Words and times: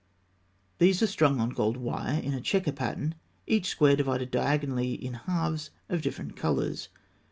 These 0.79 1.03
are 1.03 1.05
strung 1.05 1.39
on 1.39 1.51
gold 1.51 1.77
wire 1.77 2.19
in 2.19 2.33
a 2.33 2.41
chequer 2.41 2.71
pattern, 2.71 3.13
each 3.45 3.67
square 3.67 3.95
divided 3.95 4.31
diagonally 4.31 4.93
in 4.95 5.13
halves 5.13 5.69
of 5.89 6.01
different 6.01 6.35
colours. 6.35 6.89